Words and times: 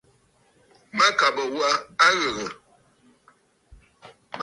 Mâkàbə̀ 0.97 1.45
wa 1.55 1.67
a 2.05 2.07
ghə̀gə̀. 2.19 2.49